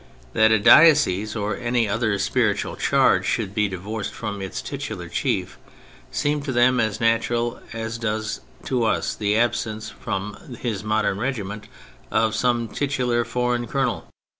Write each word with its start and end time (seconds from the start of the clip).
That 0.33 0.49
a 0.51 0.57
diocese 0.57 1.35
or 1.35 1.55
any 1.55 1.87
other 1.87 2.17
spiritual 2.17 2.75
charge 2.75 3.23
should 3.23 3.53
be 3.53 3.67
divorced 3.67 4.15
from 4.15 4.41
its 4.41 4.59
titular 4.59 5.07
chief, 5.07 5.59
seemed 6.09 6.43
to 6.45 6.51
them 6.51 6.79
as 6.79 6.99
natural 6.99 7.59
as 7.71 7.99
does 7.99 8.41
to 8.65 8.83
us 8.83 9.13
the 9.13 9.37
absence 9.37 9.91
from 9.91 10.57
his 10.59 10.83
modern 10.83 11.19
regiment 11.19 11.67
of 12.09 12.33
some 12.33 12.67
titular 12.67 13.23
foreign 13.23 13.67
colonel. 13.67 14.07